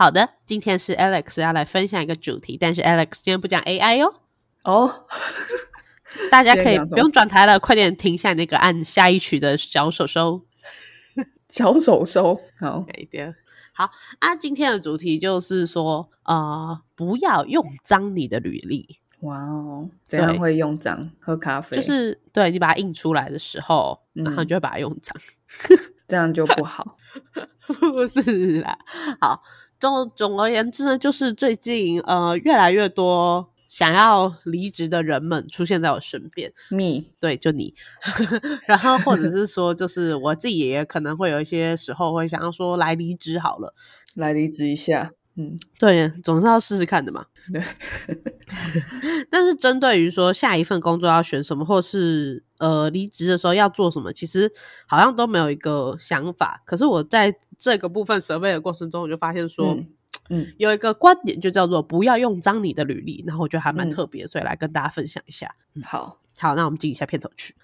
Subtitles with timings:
[0.00, 4.14] 好的，今天是 Alex 要来分享一个主题，但是 Alex 今天不讲 AI 哦。
[4.62, 5.06] 哦，
[6.32, 10.40] 大家可以不用转台了，快点停下那个按下一曲的小手手。
[11.50, 13.34] 小手手，好，对的。
[13.74, 13.90] 好
[14.20, 21.10] 啊，今天的主题就是说，呃，不要用脏你的履历，哇哦，怎样对会用脏？
[21.20, 25.14] 喝咖啡，就是对你把它印出来的时候，然后嗯你就会把它用脏。
[26.08, 26.96] 这样就不好。
[27.92, 28.76] 不是啦，
[29.20, 29.42] 好，
[29.80, 37.72] 总总而言之呢，就是最近呃越来越多想要离职的人们出现在我身边，密，对，就你，
[38.68, 43.72] 然后或者是说，就是我自己也可能会有一些时候会想要说来离职好了，
[44.14, 45.12] 来离职一下。
[45.36, 47.24] 嗯，对，总是要试试看的嘛。
[47.52, 47.62] 对，
[49.30, 54.52] 但是针对于说下一份工作要选什么，或是呃离职的时候要做什么，其实
[54.86, 56.62] 好像都没有一个想法。
[56.64, 59.88] 可是我在这个部分设备的过程中，我就发现说，嗯
[60.28, 65.54] 嗯有一个观点就叫做不要用脏你的履历，然后我觉得还蛮嗯特别，所以来跟大家分享一下。
[65.84, 67.56] 好，好，那我们进一下片头曲。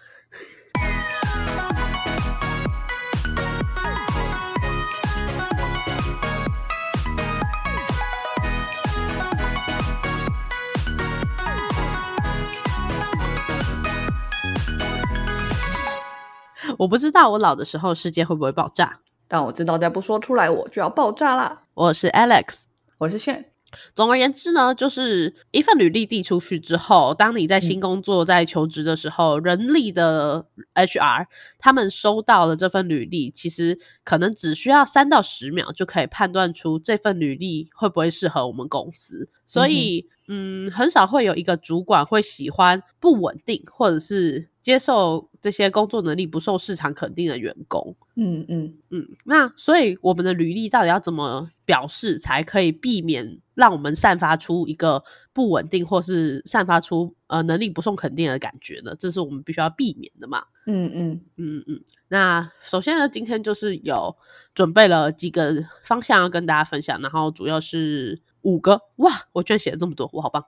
[16.78, 19.00] 我不知道我老的时候世界会不会爆炸。
[19.28, 21.62] 但我知道再不说出来，我就要爆炸啦。
[21.74, 22.62] 我是 Alex，
[22.98, 23.46] 我是炫，
[23.92, 31.26] 总而言之呢，就是一份履历递出去之后，当你在嗯新工作在求职的时候，人力的 HR
[31.58, 39.28] 他们收到了这份履历，其实可能只需要三到十秒就可以判断出这份履历会不会适合我们公司。
[39.44, 47.94] 所以，嗯很少会有一个主管会喜欢不稳定或者是接受这些工作能力不受市场肯定的员工。
[48.16, 58.96] 嗯嗯，嗯，那所以我们的履历到底要怎么表示，才可以避免让我们散发出一个不稳定，或是散发出呃能力不受肯定的感觉呢？
[58.98, 60.42] 这是我们必须要避免的嘛。
[60.66, 64.16] 嗯嗯，嗯嗯，那首先呢，今天就是有
[64.52, 68.80] 准备了几个方向要跟大家分享，然后主要是五个。
[68.96, 70.44] 哇，我居然写了这么多，我好棒！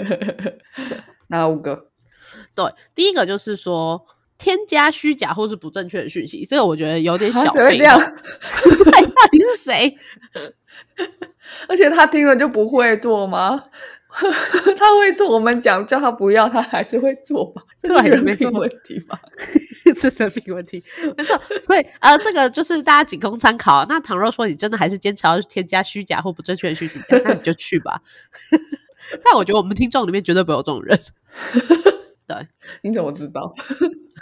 [1.28, 1.86] 哪五个？
[2.54, 4.06] 对，第一个就是说
[4.36, 9.96] 添加虚假或是不正确的讯息，这个我觉得有点小病谁会这样 到底是谁？
[11.68, 13.64] 而且他听了就不会做吗？
[14.76, 17.62] 他会做，我们讲叫他不要，他还是会做吧？
[17.82, 19.20] 这是人对没错品问题吧？
[20.00, 20.82] 这是病问题，
[21.16, 21.40] 没错。
[21.62, 23.84] 所以呃，这个就是大家仅供参考。
[23.88, 28.00] 那倘若说你真的还是坚持要添加虚假或不正确的讯息，那你就去吧。
[29.24, 30.98] 但我觉得我们听众里面绝对不会有这种人。
[32.26, 32.48] 对，
[32.82, 33.54] 你怎么知道？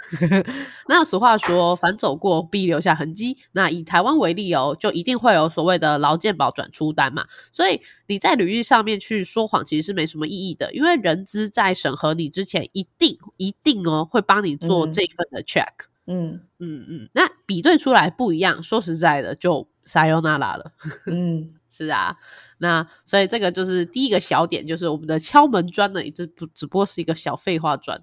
[0.87, 3.37] 那俗话说“反走过，必留下痕迹”。
[3.53, 7.25] 那以台湾为例哦，就一定会有所谓的劳健保转出单嘛。
[7.51, 15.67] 所以你在履历上面去说谎，其实是没什么意义的，因为人资在审核你之前，一定一定哦会帮你做嗯这一份的 check。
[16.11, 20.71] 嗯嗯嗯，那比对出来不一样，说实在的，就 sayonara 了。
[21.05, 22.17] 嗯，是啊，
[22.57, 28.01] 那所以这个就是第一个小点，就是我们的敲门砖呢，只不只不过是一个小废话砖。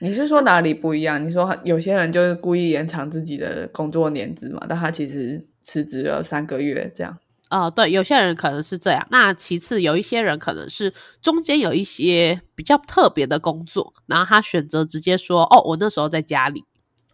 [0.00, 1.24] 你是说哪里不一样？
[1.24, 7.18] 你说有些人就是故意延长自己的工作年资嘛，但他其实辞职了三个月这样。
[7.50, 9.06] 呃，对，有些人可能是这样。
[9.10, 10.92] 那其次，有一些人可能是
[11.22, 16.62] 中间有一些比较特别的工作，然后他选择直接说：“哦，我那时候在家里。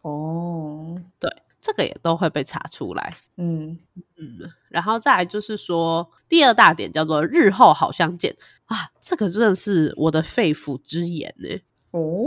[0.02, 1.30] 哦，”对
[1.60, 3.14] 这个也都会被查出来。
[3.36, 3.78] 嗯，
[4.16, 8.34] 嗯，然后再来就是说，第二大点叫做“日后好相见”
[8.66, 11.48] 啊，这个真的是我的肺腑之言呢。
[11.94, 12.26] 哦，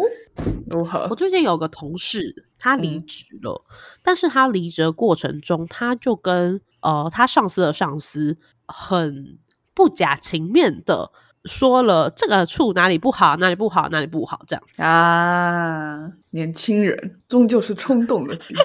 [0.72, 1.16] 如何我？
[1.16, 3.66] 最近有个同事，他离嗯职了，
[4.02, 9.38] 但是他离职的过程中，他就跟呃他上司的上司很
[9.74, 11.12] 不假情面的
[11.44, 14.84] 说了这个处哪里不好，哪里不好，哪里不好这样子。
[14.84, 18.58] 啊，年轻人终究是冲动了点。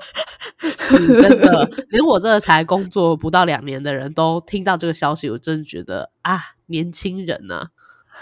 [0.79, 7.71] 是真的，连我这才工作不到两年的人都听到这个消息，我真的觉得啊，年轻人呢、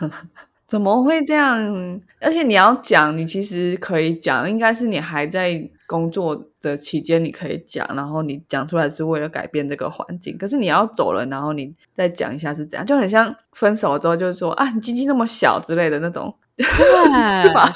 [0.70, 2.00] 怎么会这样？
[2.20, 10.38] 而且你要讲，你其实可以讲，应该是你还在工作的期间，你可以讲，然后你讲出来是为了改变这个环境。
[10.38, 17.68] 可是你要走了，然后你再讲一下是怎样，就很像分手之后就是说啊，你鸡鸡那么小之类的那种， 是吧？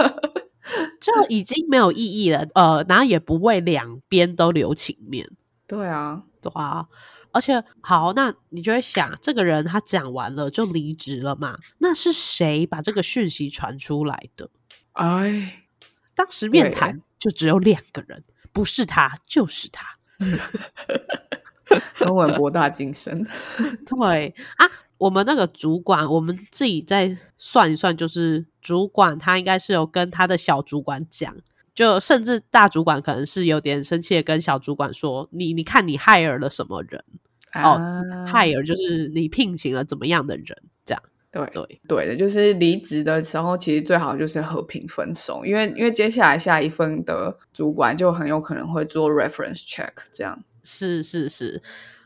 [1.00, 2.46] 就已经没有意义了。
[2.54, 5.28] 呃，然后也不为两边都留情面。
[5.66, 6.86] 对啊，对啊，
[7.34, 11.58] 而且好，那你就会想，这个人他讲完了就离职了嘛？
[11.78, 14.48] 那是谁把这个讯息传出来的？
[14.92, 15.66] 哎，
[16.14, 18.22] 当时面谈就只有两个人，
[18.52, 19.98] 不是他就是他。
[21.96, 23.26] 中文博大精深。
[23.84, 31.34] 对啊，我们那个主管，我们自己再算一算，就是主管他应该是有跟他的小主管讲，
[31.74, 37.04] 就甚至大主管可能是有点生气的跟小主管说：“你你看你 hire 了什么人？
[37.62, 37.78] 哦
[38.26, 40.46] ，hire 就是你聘请了怎么样的人？
[40.84, 41.02] 这样。”
[41.34, 51.60] 对对对的，就是离职的时候，其实最好就是和平分手，因为因为接下来下一份的主管就很有可能会做 reference check，这样是是是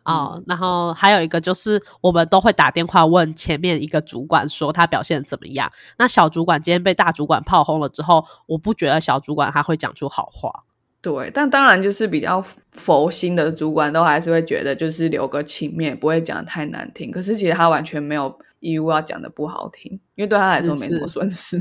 [0.06, 0.42] 哦。
[0.46, 5.70] 然后还有一个就是，我们都会打电话问前面一个主管说他表现怎么样。
[5.98, 10.64] 那小主管今天被大主管炮轰了之后，我不觉得小主管他会讲出好话。
[11.00, 17.10] 对，但当然就是比较佛心的主管都还是会觉得就是留个情面，不会讲太难听。
[17.10, 18.38] 可是其实他完全没有。
[18.60, 21.56] 义务要讲的不好听，因为对他来说没什么损失。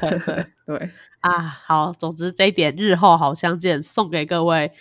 [0.00, 0.90] 对 对对
[1.20, 4.72] 啊，好，总之这一点日后好相见，送给各位。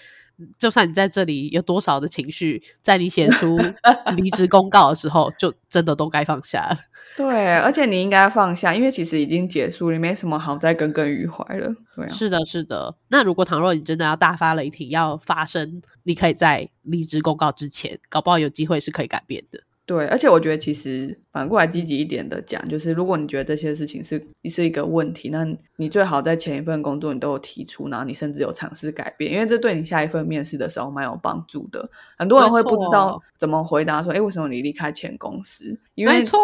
[0.58, 3.58] 就算你在这里有多少的情绪，在你写出
[4.18, 6.78] 离职公告的时候，就真的都该放下了。
[7.18, 11.72] 对，而且你应该放下，因为其实已经结束，你没什么好再耿耿于怀了。
[11.96, 12.96] 对，是的，是的。
[13.10, 19.60] 那如果倘若你真的要大发雷霆，要发声，你可以在离职公告之前，搞不好有机会是可以改变的。
[19.86, 25.46] 对，而且我觉得其实反过来积极一点的讲，就是如果你觉得这些事情是是一个问题，那
[25.76, 31.90] 你最好在前一份工作你都有提出，然后你甚至有尝试改变，因为这对你下一份面试的时候蛮有帮助的。
[32.18, 35.78] 很多人会不知道怎么回答说，哎，为什么你离开前公司？
[35.96, 36.40] 因为错，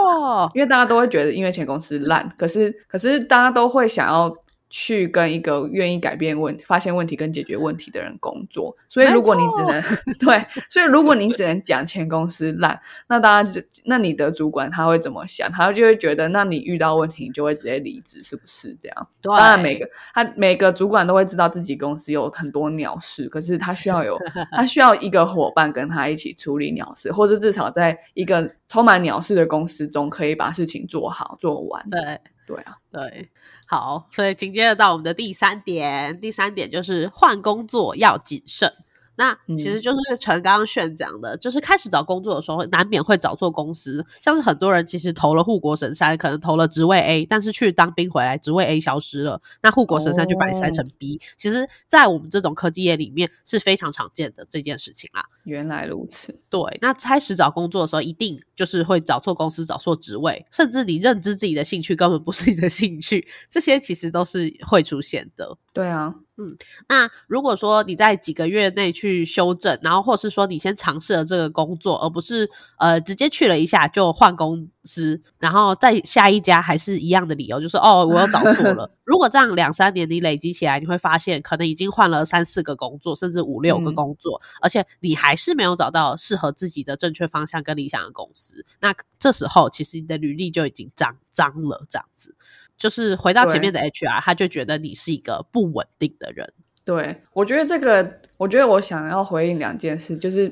[0.54, 4.36] 因为大家都会觉得因为前公司烂，可是可是大家都会想要。
[4.69, 9.81] 去跟一个愿意改变问、发现问题跟解决问题的人工作，所以如果你只能
[10.19, 15.50] 对，所以如果你只能讲前公司烂，那当然就那你的主管他会怎么想？
[15.52, 19.08] 他就会觉得，那你遇到问题你就会直接离职，是不是这样？
[19.22, 24.19] 当然，每个他每个主管都会知道自己公司有很多鸟事，可是他需要有
[24.52, 31.90] 他需要一个伙伴跟他一起处理鸟事，或者至少在一个充满鸟事的公司中可以把事情做好做完。
[31.90, 33.30] 对对啊，对。
[33.69, 38.74] 好，所以紧接着到我们的第三点，第三点就是换工作要谨慎。
[39.18, 44.06] 那其实就是陈刚刚炫讲的，就是开始找工作的时候，难免会找错公司。
[44.22, 51.19] 像是很多人其实投了护国神山，可能投了职位 A，但是去当兵回来，职位 A 消失了，那护国神山就把你塞成 B。
[51.36, 55.25] 其实，在我们这种科技业里面是非常常见的这件事情啦。
[55.44, 56.62] 原来如此，对。
[56.81, 65.58] 那开始找工作的时候，一定就是会找错公司、找错职位，甚至你认知自己的兴趣根本不是你的兴趣，这些其实都是会出现的。
[65.74, 66.14] 对啊。
[66.39, 66.56] 嗯，
[66.88, 78.92] 那如果说你在几个月内去修正，然后或是说你先尝试了这个工作，而不是呃直接去了一下就换公司，然后再下一家还是一样的理由，就是哦我又找错了。
[79.04, 88.63] 如果这样两三年你累积起来，你会发现可能已经换了三四个工作，甚至五六个工作，而且你还是没有找到适合自己的正确方向跟理想的公司。
[88.80, 92.36] 那这时候其实你的履历就已经脏脏了，这样子。
[92.77, 96.53] 就是回到前面的 HR，他就觉得你是一个不稳定的人。
[96.85, 100.50] 对，我觉得这个，我觉得我想要回应两件事，就是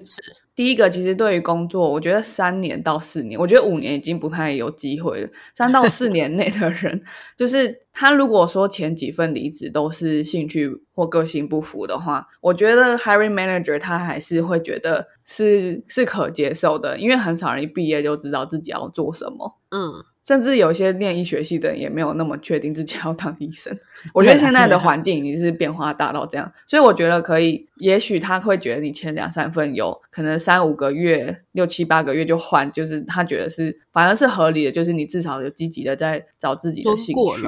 [0.53, 5.29] 第一个，其实对于工作，我觉得三年到四年，我觉得五年已经不太有机会了。
[5.53, 7.01] 三到四年内的人，
[7.37, 19.57] 就是他如果说前几份离职都是兴趣或个性不符的话，我觉得 hiring manager 他还是会觉得是是可接受的，因为很少人一毕业就知道自己要做什么。
[19.71, 20.03] 嗯。
[20.25, 23.77] 甚至有些念医学系的人也没有那么确定自己要当医生。
[24.13, 27.67] 我觉得现在的环境已经是变化大到这样，所以我觉得可以。
[27.77, 37.47] 也许他会觉得你前两三份有可能三五个月、六七八个月就换，就是他觉得是反而是合理的，就是你至少有积极的在找自己的兴趣。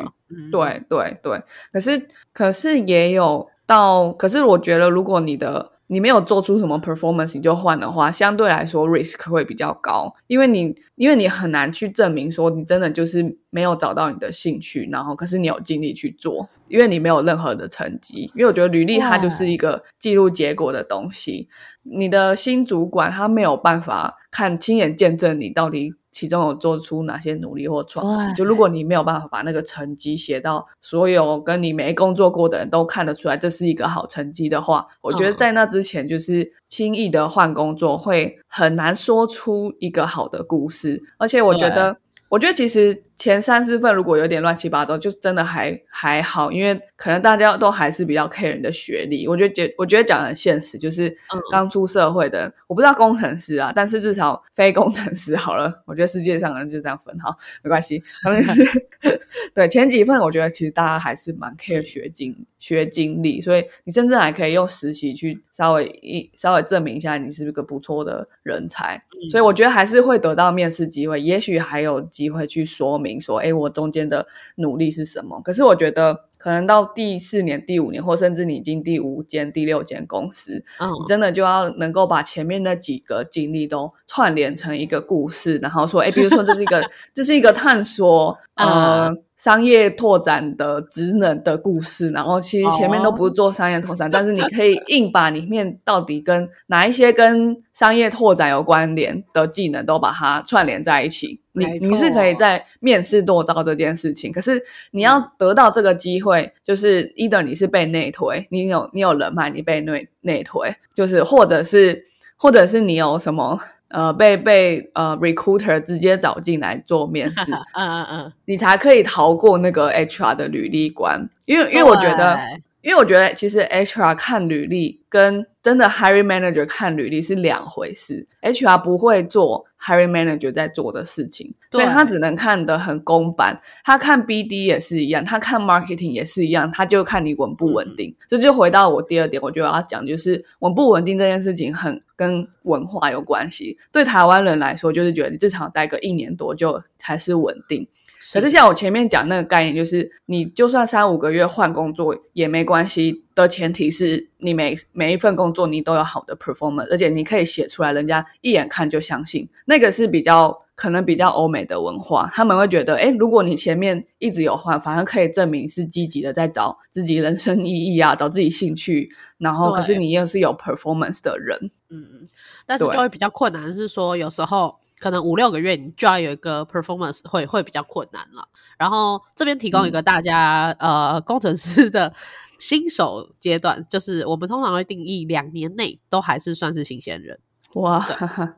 [0.52, 1.42] 对对对，
[1.72, 5.72] 可是可是也有到，可是我觉得如果你的。
[5.88, 18.32] 你没有做出什么 performance 你就换的话，相对来说 risk 会比较高，因为你因为你很难去证明说你真的就是没有找到你的兴趣，然后可是你有尽力去做，因为你没有任何的成绩。
[18.36, 21.48] 因为我觉得履历它就是一个记录结果的东西，
[21.84, 25.94] 你的新主管他没有办法看亲眼见证你到底。
[26.18, 28.34] 其中有做出哪些努力或创新？
[28.34, 41.00] 就如果你没有办法把那个成绩写到所有跟你没工作过的人都看得出来，这是一个好成绩的话，我觉得在那之前就是轻易的换工作会很难说出一个好的故事。
[41.20, 41.96] 而且我觉得，
[42.30, 49.28] 我觉得其实前三四份如果有点乱七八糟，就真的还还好，因为可能大家都还是比较 care 人的学历。
[49.28, 51.16] 我觉得讲，我觉得讲的现实就是
[51.52, 55.84] 刚出社会的，我不知道工程师啊，但是至少非工程师好了。
[55.86, 58.04] 我觉得世界上人就这样分好，没关系。
[58.22, 58.64] 他们是
[59.56, 69.02] 对前几份，我觉得其实大家还是蛮 care 学经学经历，所以你甚至还可以用实习去稍微一稍微证明一下你是个不错的人才。
[69.32, 73.07] 所以我觉得还是会得到面试机会，也许还有机会去说明。
[73.08, 75.40] 明说，哎，我中间的努力是什么？
[75.42, 86.82] 可是我觉得，可能到第四年、第五年，或甚至你已经第五间、第六间公司，你真的就要能够把前面那几个经历都串联成一个故事，然后说，哎，比如说这是一个，
[87.14, 89.14] 这是一个探索， 呃。
[89.38, 101.40] 商业拓展的职能的故事，然后其实前面都不是做商业拓展，但是你可以硬把里面到底跟哪一些跟商业拓展有关联的技能都把它串联在一起。
[101.52, 112.04] 你你是可以在面试做到这件事情，可是你要得到这个机会，就是 either 你是被内推，你有你有人脉，你被内内推，就是或者是
[112.36, 113.60] 或者是你有什么。
[113.90, 122.38] 呃，被被呃，recruiter 直接找进来做面试， 嗯嗯嗯，你才可以逃过那个 HR 的履历关，因为因为我觉得。
[122.84, 128.26] 因为我觉得，其实 HR 看履历跟真的 Hiring Manager 看履历是两回事。
[128.42, 133.60] HR 不会做 Hiring Manager 在做的事情，所以他只能看得很公版。
[133.84, 138.16] 他看 BD 也是一样，他看 Marketing 也是一样，他就看你稳不稳定。
[138.28, 143.78] 这就回到我第二点，我就要讲，就是稳不稳定这件事情很跟文化有关系。
[143.92, 147.88] 对台湾人来说，就是觉得你至少待个一年多就才是稳定。
[148.34, 159.48] 可是像我前面讲那个概念，就是你就算三五个月换工作也没关系的前提是你每每一份工作你都有好的 performance，而且你可以写出来，人家一眼看就相信。
[159.66, 172.26] 那个是比较可能比较欧美的文化，他们会觉得，哎，如果你前面一直有换，反而可以证明是积极的在找自己人生意义啊， 找自己兴趣，然后可是你又是有 performance 的人，嗯，
[172.66, 174.78] 但是就会比较困难，是说有时候。
[175.00, 178.48] 可能五六个月你就要有一个 performance 会会比较困难了。
[178.80, 182.12] 然后这边提供一个大家呃工程师的
[182.58, 187.40] 新手阶段，就是我们通常会定义两年内都还是算是新鲜人。
[187.74, 188.06] 哇！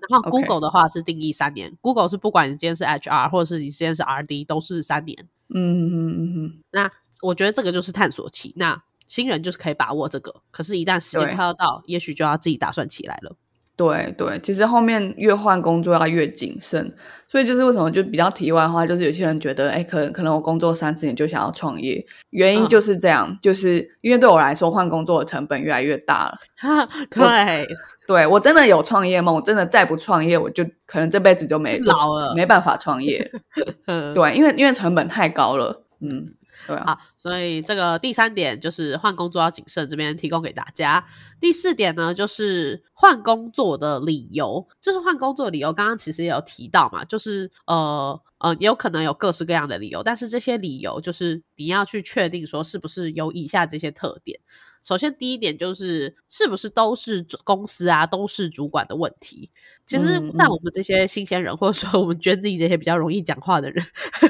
[0.10, 5.18] 然后 Google 的话是定义三年，Google 是不管你今天是 HR 或者是你今天是 RD 都是三年。
[5.54, 6.64] 嗯嗯嗯嗯。
[6.72, 6.90] 那
[7.22, 10.34] 我觉得这个就是探索期，那新人就是可以把握这个。
[10.52, 13.36] 可是，一旦时间快要到，也许就要自己打算起来了。
[13.80, 16.94] 对对，其实后面越换工作要越谨慎，
[17.30, 26.38] 所以就是为什么就比较题外话，就是有些人觉得，哎，可能可能我工作三四年就想要创业，原因就是这样，就是因为对我来说换工作的成本越来越大了。
[27.10, 27.66] 对，
[28.06, 33.32] 对我真的有创业梦，我真的再不创业，我就可能这辈子就没老了，没办法创业。
[34.14, 36.34] 对，因为因为成本太高了，嗯。
[36.68, 41.06] 对啊，所以这个第三点就是换工作要谨慎，这边提供给大家。
[41.38, 45.74] 第四点呢，就是换工作的理由，就是换工作的理由。
[45.74, 54.40] 刚刚其实也有提到嘛，就是呃呃，有可能有各式各样的理由，但是这些理由就是你要去确定说是不是有以下这些特点。
[54.82, 59.52] 首先，第一点就是是不是都是公司啊，都是主管的问题。
[59.86, 63.84] 其实，在我们这些新鲜人，或者说我们觉得自己这些比较容易讲话的人，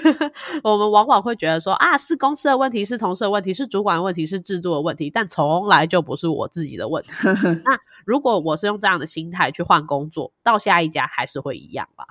[0.64, 7.12] 我们往往会觉得说啊，是公司的问题，是同事的问题，是主管的问题，是制度的问题，但从来就不是我自己的问题。
[7.66, 12.06] 那如果我是用这样的心态去换工作，到下一家还是会一样吧？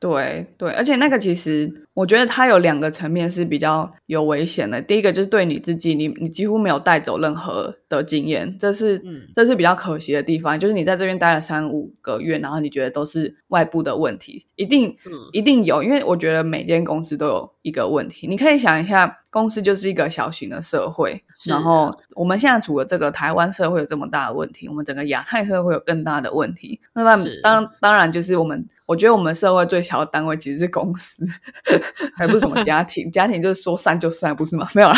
[0.00, 4.82] 对对，而且那个其实，我觉得它有两个层面是比较有危险的。
[4.82, 10.60] 第一个就是对你自己，你你几乎没有带走任何的经验，这是嗯这是比较可惜的地方。
[10.60, 14.94] 就是你在这边待了三五个月，然后你觉得都是外部的问题，一定
[15.32, 18.28] 一定有，因为我觉得每间公司都有一个问题。
[18.28, 19.18] 你可以想一下。
[19.34, 26.80] 公司就是一个小型的社会，然后我们现在除了这个台湾社会有这么大的问题，我们整个亚太社会有更大的问题。
[26.92, 31.26] 那那当当然就是我们，我觉得我们社会最小的单位其实是公司，
[32.14, 34.68] 还不是什么家庭，家庭就是说散就散，不是吗？
[34.72, 34.94] 没有了，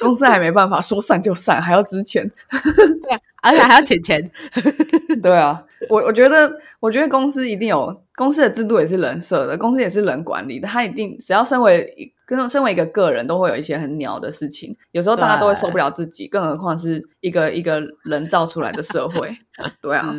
[0.00, 4.28] 公司还没办法说散就散，还要支钱， 对，而且还要钱钱，
[5.22, 6.50] 对啊，我我觉得，
[6.80, 8.02] 我觉得公司一定有。
[8.16, 10.68] 公司的制度也是人设的，公司也是人管理的。
[10.68, 14.74] 他一定只要身为跟身为一个个人，都会有一些很鸟的事情。
[14.92, 19.36] 有时候大家都会受不了自己，更何况是一个一个人造出来的社会。
[19.80, 20.12] 对啊，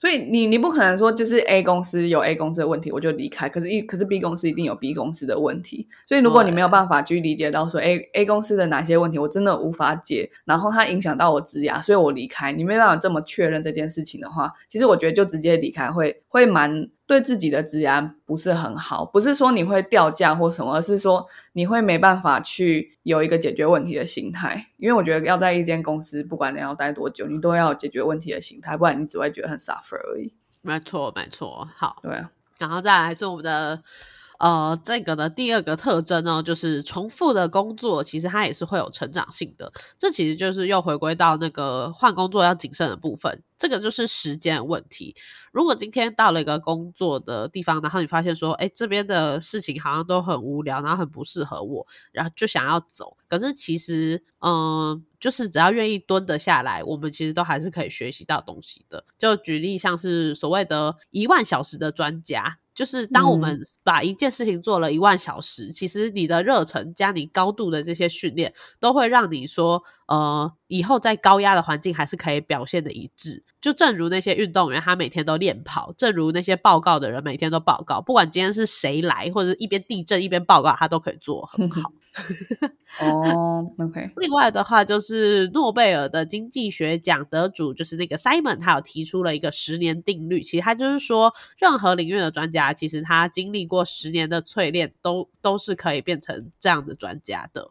[0.00, 5.86] 所以你你不可能说就是 A 公司有 A 公司的问题我就离开，可是一可是 B 公司一定有 B 公司的问题。
[6.06, 16.88] 所以如果你没有办法去理解到说 A A 公司的哪些问题我真的无法解，然后它影响到我职涯，所以我离开，你没办法这么确认这件事情的话，其实我觉得就直接离开会会蛮。
[17.10, 17.90] 对自己的职业
[18.24, 24.64] 不是很好，不是说你会掉价或什么，而是说你会没办法去有一个解决问题的心态。
[24.76, 30.32] 因为我觉得要在一间公司，不管你要待多久，你都要有解决问题的心态，不然你只会觉得很 suffer 而已。
[30.62, 31.66] 没错，没错。
[31.74, 33.82] 好，对啊，然后再来是我们的。
[34.38, 39.70] 呃，这个的第二个特征呢，就是重复的工作，其实它也是会有成长性的。
[39.98, 43.42] 这其实就是又回归到那个换工作要谨慎的部分。
[43.60, 45.14] 这个就是时间问题。
[45.52, 53.18] 如果今天到了一个工作的地方，然后你发现说，哎，这边的事情好像都很无聊，然后很不适合我，然后就想要走。
[53.28, 59.04] 可是其实，嗯，就是只要愿意蹲得下来，我们其实都还是可以学习到东西的。
[59.18, 62.56] 就举例，像是所谓的一万小时的专家。
[62.72, 73.44] 就是当我们把一件事情做了一万小时，其实你的热忱加你高度的这些训练，都会让你说，呃，以后在高压的环境还是可以表现的一致。
[73.60, 78.00] 就正如那些运动员，他每天都练跑；正如那些报告的人，每天都报告。
[78.00, 81.92] 不管今天是谁来，或者一边地震一边报告，他都可以做很好。
[83.00, 84.10] 哦，OK。
[84.18, 90.42] 另外的话，就是诺贝尔的经济学奖得主，就是那个 Simon，他有提出了一个十年定律。
[90.42, 97.70] 其实他就是说，任何领域的专家，其实他经历过十年的淬炼，都都是可以变成这样的专家的。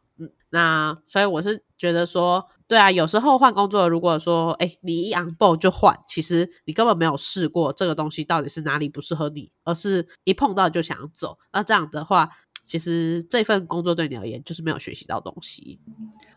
[0.52, 11.38] 嗯，那所以我是觉得说，对啊，有时候换工作，如果说，哎，你一 on board 就换，其实你根本没有试过这个东西到底是哪里不适合你，而是一碰到就想走。
[11.54, 12.30] 那这样的话。
[12.62, 15.80] 其实这份工作对你而言就是没有学习到东西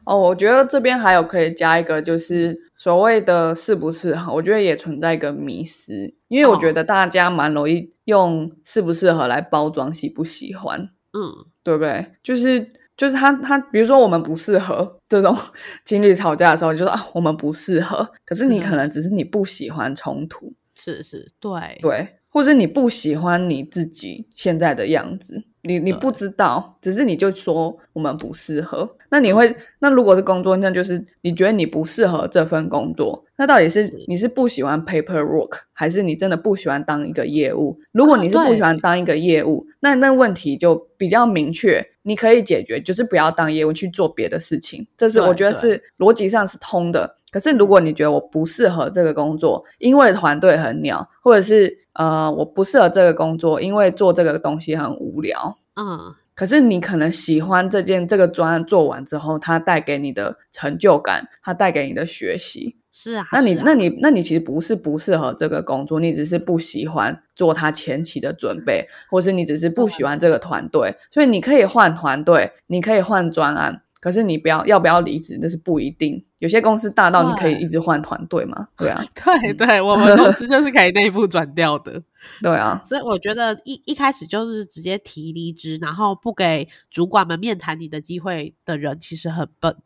[0.04, 0.16] 哦。
[0.16, 10.80] 我觉得这边还有可以加一个，就是所谓的适不适合，我觉得也存在一个迷失，因为我觉得大家蛮容易用适不适合来包装喜不喜欢，
[11.12, 12.12] 嗯，对不对？
[12.22, 15.36] 就是就是他他，比如说我们不适合这种
[15.84, 21.50] 情侣吵架的时候，就说啊我们不适合，可是你可能只是你不喜欢冲突，是是，对。
[21.82, 25.44] 对，或者你不喜欢你自己现在的样子。
[25.64, 28.96] 你你不知道，只是你就说我们不适合。
[29.10, 33.24] 那你会那如果是工作，那就是你觉得你不适合这份工作。
[33.36, 37.78] 那到底是你是不喜欢 paperwork，还是你真的不喜欢当一个业务？
[37.92, 44.84] 如果你是不喜欢当一个业务，那那问题就比较明确，你可以解决，就是不要当业务去做别的事情。
[44.96, 47.14] 这是我觉得是逻辑上是通的。
[47.30, 55.58] 可是如果你觉得我不适合这个工作，因为团队很鸟，或者是呃我不适合这个工作，因为做这个东西很无聊。
[55.76, 63.26] 嗯，可是你可能喜欢这件这个专案做完之后，它带给你的成就感，它带给你的学习，是啊。
[63.32, 73.82] 那你那你那你其实不是不适合这个工作，你只是不喜欢做它前期的准备，或是你只是不喜欢这个团队，所以你可以换团队，你可以换专案。
[74.00, 76.24] 可是你不要要不要离职，那是不一定。
[76.42, 78.66] 有些公司大到你可以一直换团队嘛？
[78.76, 82.02] 对啊， 对对，我们公司就是可以内部转掉的。
[82.42, 89.76] 对啊，所以我觉得一一开始就是直接提离职，然后不给主管们面谈你的机会的人，其实很笨。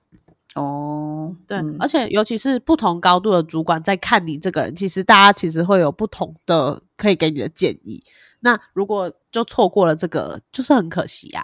[0.54, 8.02] 哦，对，而且尤其是不同高度的主管在看你这个人，其实大家其实会有不同的可以给你的建议。
[8.40, 11.42] 那如果就错过了这个，就是很可惜啊。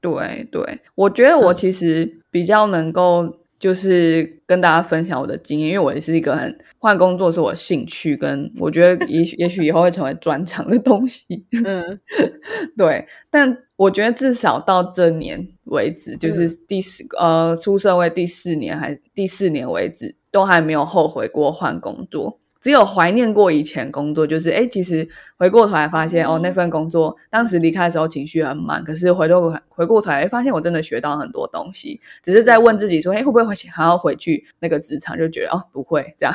[0.00, 11.24] 对对，我觉得我其实比较能够就是跟大家分享我的经验，因为我也是一个很换工作是我兴趣，跟我觉得也许 也许以后会成为专长的东西。
[11.64, 11.98] 嗯，
[12.76, 22.38] 对，但我觉得至少到这年为止，就是第四呃出社会第四年还第四年为止，都还没有后悔过换工作。
[22.64, 32.00] 只有怀念过以前工作，就是哎，其实回过头来发现，哦，那份工作当时离开的时候情绪很满，可是回头回过头来发现，我真的学到很多东西。
[32.22, 35.18] 只是在问自己说，哎，会不会还要回去那个职场？
[35.18, 36.34] 就觉得哦，不会这样，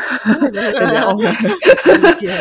[1.10, 1.26] OK，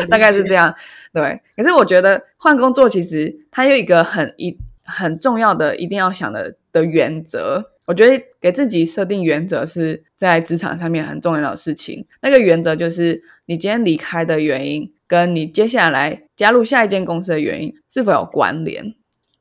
[0.05, 0.71] 大概是这样。
[1.11, 7.63] 对，可是我觉得换工作其实它有一个很一很重要的一定要想的的原则。
[7.89, 12.05] 我觉得给自己设定原则是在职场上面很重要的事情。
[12.21, 18.93] 那个原则就是你今天离开的原因，跟你接下来加入下一间公司的原因是否有关联？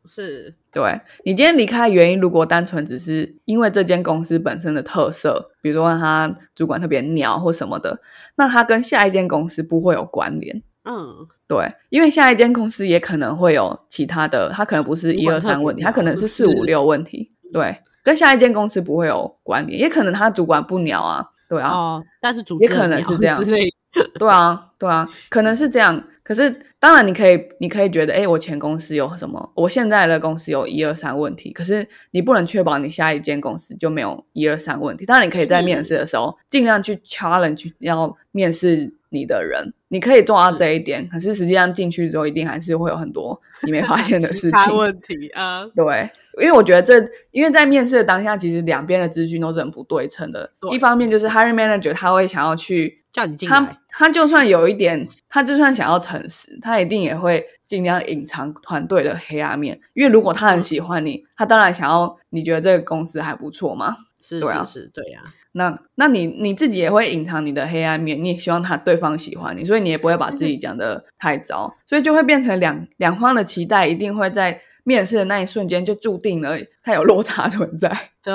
[0.07, 8.01] 是对你今天离开的原因，如果单纯只是因为这间公司本身的特色，比如说他主管特别鸟或什么的，
[8.37, 10.63] 那他跟下一间公司不会有关联。
[10.85, 17.29] 嗯，对，因为下一间公司也可能会有其他的，他可能不是一二三问题，他可能是四五六问题。
[17.53, 17.77] 对。
[18.03, 23.45] 跟下一间公司不会有关联，也可能他主管不鸟啊，对啊，哦，但是主也可能是这样，
[24.19, 26.03] 对啊，对啊，可能是这样。
[26.23, 35.07] 可是当然，你可以，你可以觉得，哎，我前公司有什么，我现在的公司有一二三问题，可是你不能确保你下一间公司就没有一二三问题。
[35.07, 39.73] 当然，你可以在面试的时候尽量去 challenge，要面试你的人。
[39.89, 44.77] 你可以做到这一点，可是实际上进去之后，一定还是会有很多你没发现的事情。
[44.77, 46.95] 问题啊，对，因为我觉得这，
[47.31, 50.51] 因为在面试的当下，其实两边的资讯都是很不对称的。
[50.73, 59.81] 一方面就是 hiring manager 他会想要去叫你进来，他他就算有一点，他就算想要诚实，他一定也会尽量隐藏团队的黑暗面。
[59.95, 63.97] 因为如果他很喜欢你，他当然想要你觉得这个公司还不错嘛。
[64.23, 65.21] 是是是，对呀。
[65.53, 74.61] 那那你你自己也会隐藏你的黑暗面，你也希望他对方喜欢你，所以你也不会把自己讲的太糟，所以就会变成两两方的期待一定会在。
[74.89, 77.91] 面试的那一瞬间就注定了它有落差存在，
[78.25, 78.33] 对，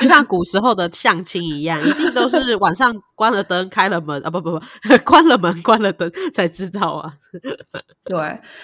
[0.00, 4.60] 就像古时候的相亲一样，一定都是晚上关了灯开了门啊，不不不，
[5.04, 7.12] 关了门关了灯才知道啊。
[8.04, 8.18] 对，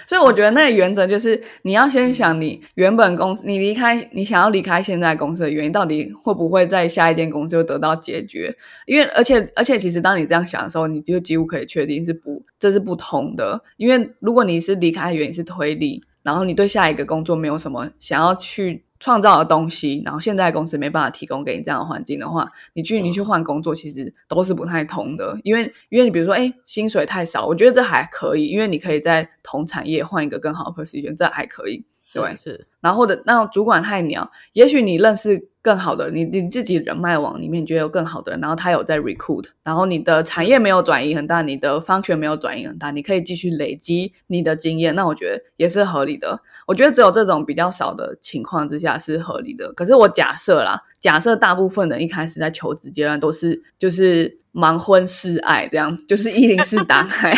[0.08, 8.52] 所以我觉得那个原则就是你要先想你原本公司，你离开你想要离开现在公司的原因，到底会不会在下一间公司又得到解决？
[8.86, 13.62] 因为而且而且，其实当你这样想的时候，你就几乎可以确定是不这是不同的。
[13.76, 16.02] 因为如果你是离开的原因是推理。
[16.22, 31.86] 然后你对下一个工作没有什么想要去创造的东西，然后现在公司没办法提供给你这样的环境的话，你去你去换工作其实都是不太通的，因为因为你比如说，哎，薪水太少，我觉得这还可以，因为你可以在同产业换一个更好的 position，这还可以。
[32.14, 46.40] 对，是，然后或者那主管太鸟，也许你认识更好的，你你自己人脉网里面觉得有更好的人，然后他有在 recruit，然后你的产业没有转移很大，你的方权没有转移很大，你可以继续累积你的经验，那我觉得也是合理的。
[46.66, 49.72] 我觉得只有这种比较少的情况之下是合理的。
[49.72, 54.38] 可是我假设啦，假设大部分人一开始在求职阶段都是就是。
[54.54, 57.32] 盲婚试爱，这样就是 一零四打开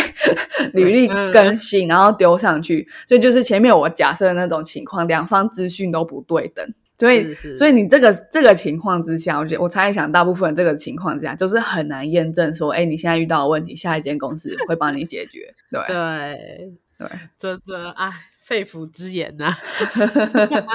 [0.73, 6.67] 履历更新，然后丢上去，所以就是前面我假设的那种情况，两方资讯都不对等，
[6.99, 18.11] 所以所以你这个这个情况之下，我觉得我猜想大部分这个情况之下，就是很难验证说，哎，你现在遇到的问题，下一间公司会帮你解决， 对对对，真的哎，
[18.43, 19.57] 肺腑之言呐，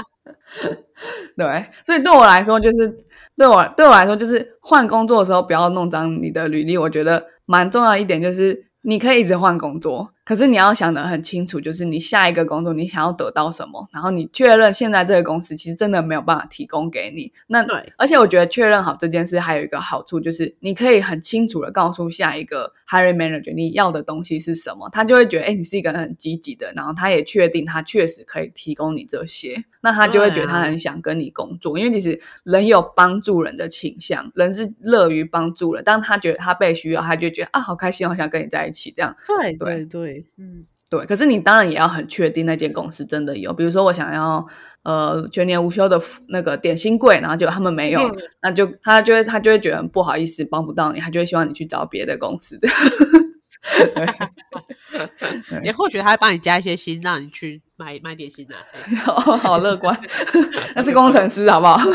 [1.38, 3.06] 对，所以对我来说就是。
[3.38, 6.78] 对我对我来说，就是换工作的时候不要弄脏你的履历。
[6.78, 10.10] 我觉得蛮重要一点就是，你可以一直换工作。
[10.26, 17.32] 可是你要想得很清楚，就是你下一个工作你想要得到什么，然后你确认现在这个公司其实真的没有办法提供给你。
[17.46, 39.16] 那对，而且我觉得确认好这件事还有一个好处，就是你可以很清楚的告诉下一个 hiring manager 你要的东西是什么，他就会觉得哎，你是一个很积极的，然后他也确定他确实可以提供你这些，那他就会觉得他很想跟你工作，因为其实人有帮助人的倾向，人是乐于帮助人，当他觉得他被需要，他就觉得啊，好开心，好想跟你在一起，这样。
[39.28, 40.15] 对对对。
[40.38, 44.46] 嗯，对，可是你当然也要很确定那间公司真的有，比如说我想要
[44.84, 48.02] 呃全年无休的那个点心柜，然后结果他们没有，
[48.42, 52.60] 那就他就会他就会觉得不好意思帮不到你，他就会希望你去找别的公司。
[55.64, 58.56] 也或许他会帮你加一些薪，让你去买买点心的。
[59.02, 60.00] 好乐观，
[60.76, 61.80] 那是工程师好不好？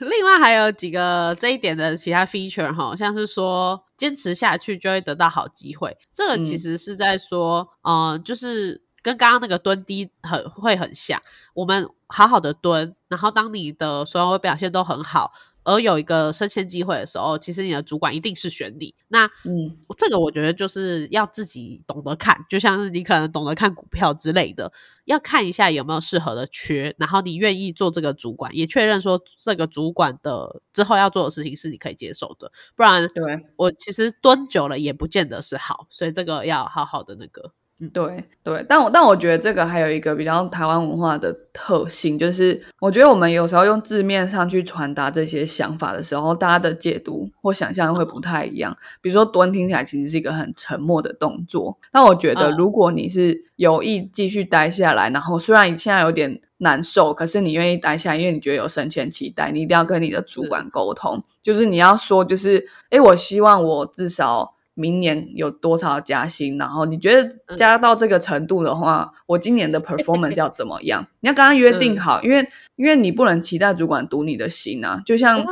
[0.00, 11.20] 另外还有几个这一点的其他 feature 哈，像是说坚持下去就会得到好机会，这个其实是在说，嗯，就是跟刚刚那个蹲低很会很像，
[11.52, 15.32] 我们好好的蹲，然后当你的所有表现都很好。
[15.68, 18.94] 而有一个升迁机会的时候，其实你的主管一定是选你。
[19.08, 24.72] 那嗯，这个我觉得就是要自己懂得看，就像是你可能懂得看股票之类的，
[25.04, 32.50] 要看一下有没有适合的缺，然后你愿意做这个主管，也确认说这个主管的之后要做的事情是你可以接受的。
[32.74, 33.22] 不然，对
[33.56, 37.52] 我其实蹲久了也不见得是好，所以这个要好好的那个。
[37.92, 48.76] 对对，但我但我觉得这个还有一个比较台湾文化的特性，就是我觉得我们有时候用字面上去传达这些想法的时候，大家的解读或想象会不太一样。
[49.00, 64.52] 比如说蹲听起来其实是一个很沉默的动作，但我觉得如果你是有意继续待下来，然后虽然现在有点难受，可是你愿意待下来，因为你觉得有升迁期待，你一定要跟你的主管沟通，就是你要说，就是哎，我希望我至少。
[64.78, 66.56] 明年有多少加薪？
[66.56, 71.04] 然后你觉得加到这个程度的话，我今年的 performance 要怎么样？
[71.20, 75.02] 你要跟他约定好，因为因为你不能期待主管读你的心啊。
[75.04, 75.44] 就像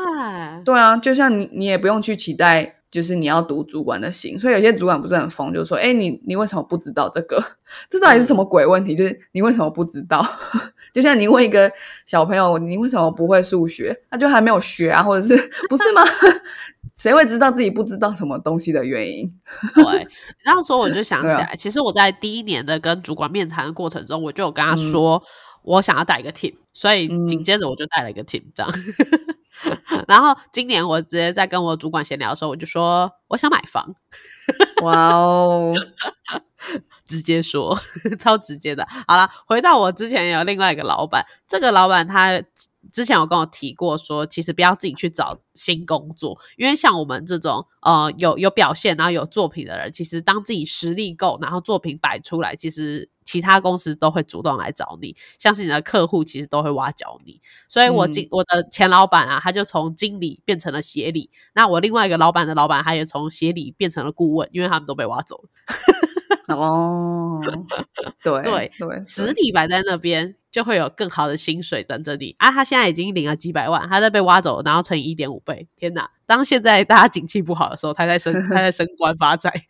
[0.65, 4.39] 对啊，就像你你也不用去期待，就是你要读主管的心。
[4.39, 7.43] 所以有些主管不是很疯，就说：“哎，你你为什么不知道这个？
[7.91, 8.95] 这到底是什么鬼问题？
[8.95, 10.25] 就是你为什么不知道？
[10.95, 11.71] 就像你问一个
[12.07, 13.95] 小朋友，你为什么不会数学？
[14.09, 15.37] 他就还没有学啊，或者是
[15.69, 16.03] 不是吗？”
[16.97, 19.31] 谁会知道自己不知道什么东西的原因？
[19.75, 20.09] 对，
[20.43, 25.23] 这样说我就想起来， 其实我在第一年的跟主管面谈的过程中，我就有跟他说，
[25.63, 28.73] 我想要带一个 team，所以紧接着我就带了一个 team，这样。
[30.07, 33.95] 然后今年我直接在跟我主管闲聊的时候，我就说我想买房，
[34.83, 35.75] 哇哦，
[37.05, 37.77] 直接说，
[38.19, 38.87] 超直接的。
[39.07, 42.43] 好了，回到我之前有另外一个老板，这个老板他
[42.97, 57.39] 之前有跟我提过说，其实不要自己去找新工作，因为像我们这种呃有有表现然后有作品的人，其实当自己实力够，然后作品摆出来，其实其他公司都会主动来找你，像是你的客户其实都会挖角你。
[57.69, 65.51] 所以我经、我的前老板啊，他就从经理变成了协理，那我另外一个老板的老板，他也从协理变成了顾问，因为他们都被挖走了。
[66.49, 67.41] 哦，
[68.23, 72.51] 对 对对，实力摆在那边，就会有更好的薪水等着你啊！
[72.51, 76.09] 他现在已经领了几百万，他在被挖走，然后乘以一点五倍，天哪！
[76.25, 79.53] 当现在大家景气不好的时候，他在升， 他在升官发财。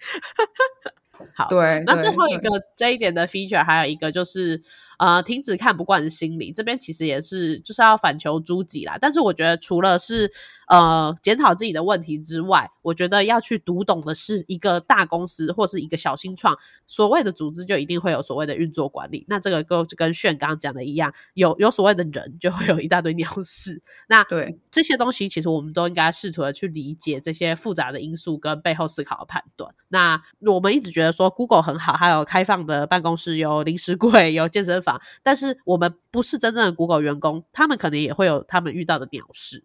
[1.35, 4.63] 好，对，那最后一对个这一点的 feature 还有一个就是，
[4.99, 8.97] 呃，停止看不惯的心理，这边其实也是就是要反求诸己啦。
[9.01, 10.31] 但是我觉得除了是
[10.67, 19.25] 呃检讨自己的问题之外，我觉得要去读懂的是一个大公司或是一个小新创，所谓的组织就一定会有所谓的运作管理。
[19.29, 23.81] 那这个就跟炫刚刚讲的一样，有有所谓的人，就会有一大堆鸟事。
[24.09, 29.75] 那对这些东西其实我们都应该试图的去理解这些复杂的因素跟背后思考的判断。
[29.89, 39.65] 那我们一直觉得说 Google 很好，还有开放的办公室，有零食柜，有健身房，但是我们不是真正的 Google 员工，他们可能也会有他们遇到的鸟事。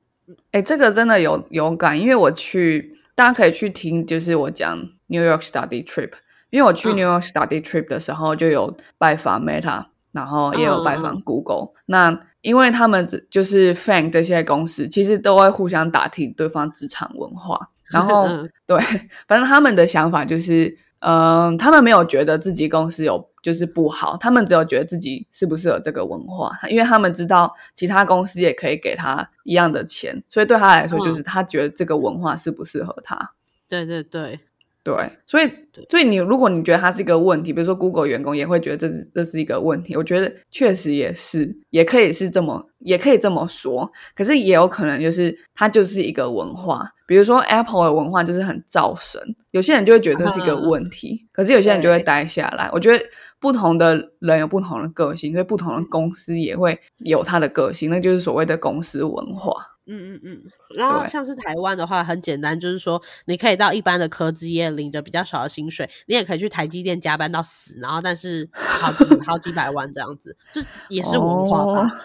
[0.52, 6.12] 哎，这个真的有有感，因为我去，大家可以去听，就是我讲 New York Study Trip，
[6.50, 6.96] 因为我去嗯。
[6.96, 11.74] New York Study Trip 的时候，就有拜访 Meta，然后也有拜访 Google。
[11.86, 17.58] 那因为他们只就是 Fan 这些公司，其实都会互相打听对方职场文化，
[17.92, 18.50] 然 后嗯。
[18.66, 18.80] 对，
[19.28, 33.32] 反正他们的想法就是，嗯、他们没有觉得自己公司有就是不好，他们只有觉得自己适不适合这个文化，因为他们知道其他公司也可以给他一样的钱，所以对他来说，就是他觉得这个文化适不适合他。
[33.68, 34.40] 对对对，
[34.84, 34.96] 对，
[35.28, 35.48] 所以
[35.89, 52.67] 所以你如果你觉得它是一个问题，比如说 Google 员工也会觉得这是这是一个问题，我觉得确实也是，也可以是这么也可以这么说，可是也有可能就是它就是一个文化，比如说 Apple 的文化就是很造神，有些人就会觉得这是一个 问题，可是有些人就会对待下来。
[52.74, 53.06] 我觉得
[53.39, 59.54] 不同的人有不同的个性，所以不同的公司也会有它的个性，那就是所谓的公司文化。
[59.91, 60.41] 嗯嗯嗯。
[60.77, 71.99] 然后像是台湾的话，很简单，就是说你可以到一般的科技业领着比较少的薪水，你也可以去台积电加班到死，然后但是好几好几百万这样子，这也是文化吧？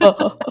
[0.00, 0.38] 哦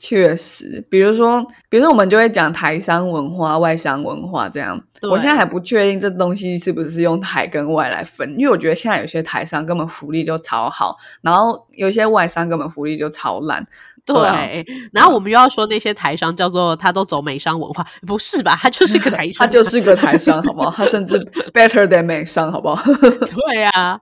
[0.00, 4.80] 确实，比如说，比如说，我们就会讲台商文化、外商文化这样。
[5.02, 13.66] 我现在还不确定这东西是不是用台跟外来分，因为我觉得现在有些台商根本福利就超好，然后有些外商根本福利就超烂。
[14.14, 18.56] 对，对啊然后我们又要说那些台商叫做他都走美商文化， 不是吧？
[18.60, 20.70] 他就是个 台商他，就是个台商，好不好？
[20.76, 21.18] 他甚至
[21.52, 22.82] better than 美商，好不好？
[22.92, 23.98] 对啊。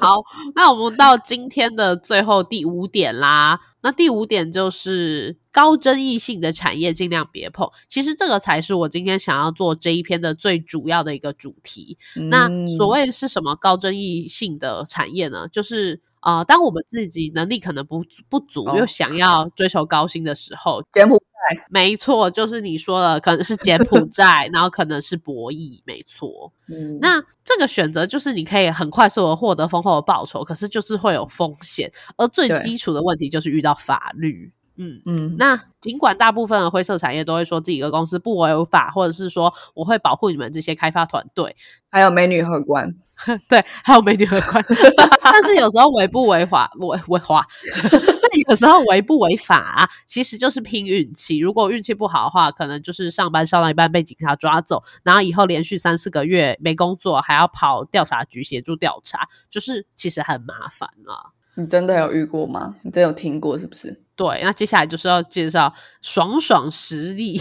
[0.00, 0.22] 好，
[0.54, 3.60] 那我们到今天的最后第五点啦。
[3.82, 7.68] 那第五点就是高争议性的产业尽量别碰。
[7.86, 11.98] 其实这个才是我今天想要做这一篇的最主要的一个主题。
[12.30, 15.46] 那嗯所谓是什么高争议性的产业呢？
[15.52, 26.50] 就是呃，当我们自己能力可能不不足，哦又想要追求高薪的时候，柬埔寨没错，就是你说了，可能是柬埔寨，然后可能是博弈，没错。
[26.68, 34.50] 嗯那这个选择就是你可以很快速的获得丰厚的报酬，可是就是会有风险，而最基础的问题就是遇到法律。
[34.76, 41.54] 嗯，嗯，那尽管大部分的灰色产业都会说自己的公司不违法，或者是说我会保护你们这些开发团队，
[41.90, 42.92] 还有美女荷官，
[43.48, 44.64] 对，还有美女荷官，
[45.22, 47.46] 但是有时候违不违法，违违法，
[47.92, 51.38] 但有时候违不违法、啊，其实就是拼运气。
[51.38, 61.30] 如果运气不好的话，可能就是上班上到一半被警察抓走，然后以后连续三四个月没工作，还要跑调查局协助调查，就是其实很麻烦啊。
[61.56, 62.74] 你真的有遇过吗？
[62.82, 64.00] 你真有听过是不是？
[64.16, 67.40] 对，那接下来就是要介绍爽爽实力。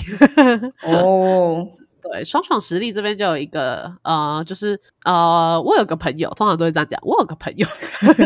[0.84, 1.68] 哦，
[2.02, 7.00] 对，爽爽实力这边就有一个呃，就是呃，我有个朋友，通常都会这样讲。
[7.04, 7.68] 我有个朋友，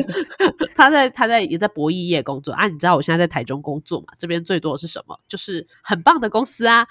[0.75, 2.67] 他在他在也在博弈业工作啊。
[2.67, 4.07] 你知道我现在在台中工作嘛？
[4.17, 5.17] 这边最多的是什么？
[5.27, 6.87] 就是很棒的公司啊。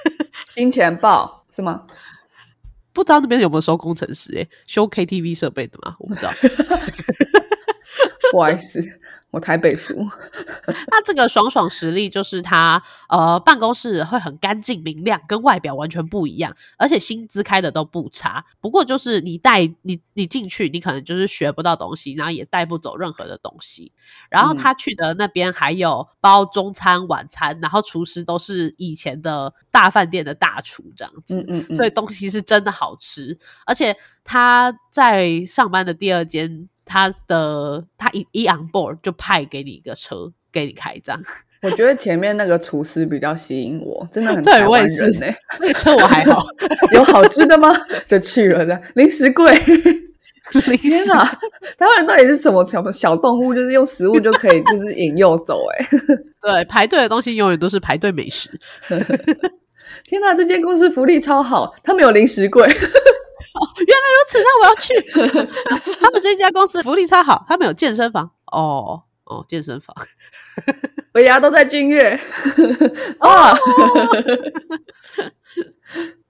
[0.54, 1.82] 金钱豹是吗？
[2.92, 4.48] 不知道那边有没有收工程师、欸？
[4.66, 5.96] 修 KTV 设备的吗？
[5.98, 6.30] 我不知道。
[8.32, 8.80] 不好意思，
[9.30, 9.94] 我台北熟。
[10.88, 18.44] 那这个爽爽实力就是他呃办公室会很干净明亮，跟外表完全不一样，而且薪资开的都不差。
[18.60, 23.92] 不过就是你带你你进去，你可能就是学不到东西，然后也带不走任何的东西。
[24.30, 33.36] 然后他去的那边还有包中餐晚餐，然后厨师都是以前的大饭店的大厨这样子，嗯嗯嗯所以东西是真的好吃。
[33.66, 41.20] 而且他在上班的第二间，他的他一一 on board 就派给你一个车给你开，这样。
[41.62, 46.44] 我觉得前面那个厨师比较吸引我，真的很 对台湾我也是人欸 那个车我还好，
[46.92, 47.74] 有好吃的吗？
[48.06, 49.58] 就去了的零食柜。
[50.52, 51.24] 天食哪，
[51.78, 53.54] 台湾人到底是什么小小动物？
[53.54, 55.86] 就是用食物就可以就是引诱走、欸？
[56.42, 58.50] 对，排队的东西永远都是排队美食。
[60.04, 62.68] 天哪，这间公司福利超好，他们有零食柜。
[63.86, 64.92] 原来如此，那我要去。
[66.00, 68.30] 他们这家公司福利超好，他们有健身房。
[68.46, 69.94] 哦哦，健身房。
[71.12, 72.18] 我牙都在君悦。
[73.20, 73.58] 哦哇，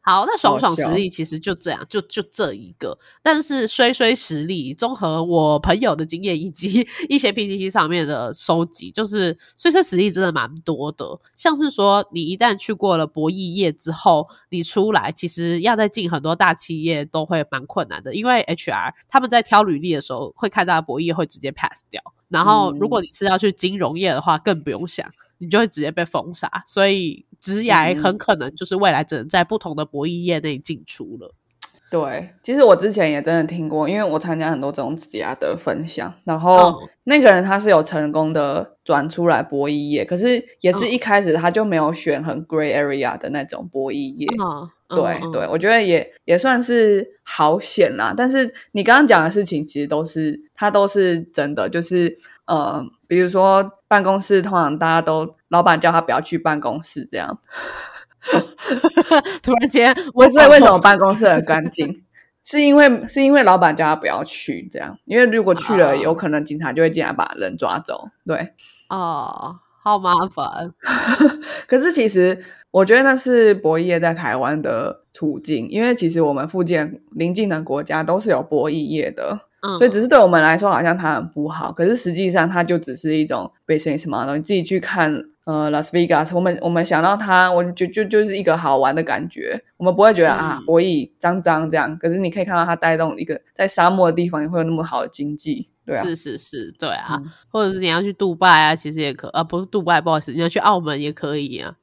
[0.06, 2.98] 好，那爽爽实力其实就这样，就就这一个。
[3.22, 11.18] 但是衰衰实力，综合我朋友的经验以及 一些 PPT 上面的收集，就是衰衰实力真的蛮多的。
[11.34, 22.02] 像是说，你一旦去过了博弈业之后，你出来其实要再进很多大企业都会蛮困难的，因为 HR 他们在挑履历的时候会看到博弈会直接 pass 掉。
[22.28, 25.08] 然后，如果你是要去金融业的话，更不用想，
[25.44, 26.50] 你就会直接被封杀。
[26.66, 31.32] 所以，职涯很可能就是未来只能在不同的博弈业内进出了。
[31.90, 44.26] 对，其实我之前也真的听过，因为我参加很多这种职涯的分享，然后嗯那个人他是有成功的转出来博弈业，可是也是嗯一开始他就没有选很 grey area 的那种博弈业。
[44.42, 48.12] 嗯，对嗯对，，我觉得也也算是好险啦。
[48.16, 57.38] 但是你刚刚讲的事情，其实都是他都是真的，就是呃，比如说办公室，通常大家都老板叫他不要去办公室，这样。
[59.42, 62.02] 突然间， 我所以为什么办公室很干净？
[62.42, 68.08] 是因为是因为老板叫他不要去，这样，因为如果去了，啊有可能警察就会进来把人抓走。
[68.26, 68.52] 对，
[68.90, 70.72] 哦，好麻烦。
[71.66, 84.36] 可是其实我觉得那是博弈业在台湾的处境，因为其实我们附近邻近的国家都是有博弈业的，嗯，所以只是对我们来说好像它很不好，可是实际上它就只是一种 business model。
[84.36, 101.76] 你自己去看，呃，Las Vegas，我们我们想到它，我就就就是一个好玩的感觉，我们不会觉得、啊嗯博弈脏脏这样，可是你可以看到它带动一个在沙漠的地方也会有那么好的经济，对啊，是是是，对啊，嗯或者是你要去杜拜啊，其实也可啊，不是杜拜，不好意思，你要去澳门也可以啊。